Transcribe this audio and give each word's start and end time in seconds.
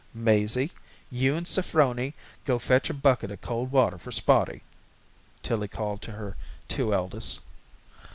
"Mazie, 0.15 0.71
you 1.11 1.35
and 1.35 1.45
Saphroney 1.45 2.15
go 2.43 2.57
fetch 2.57 2.89
a 2.89 2.93
bucket 2.95 3.29
of 3.29 3.39
cold 3.41 3.71
water 3.71 3.99
for 3.99 4.11
Spotty," 4.11 4.63
Tillie 5.43 5.67
called 5.67 6.01
to 6.01 6.13
her 6.13 6.35
two 6.67 6.91
eldest. 6.91 7.41